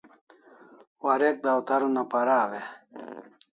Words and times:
Warek 1.03 1.37
dawtar 1.45 1.81
una 1.89 2.03
paraw 2.11 2.49
e? 2.61 2.63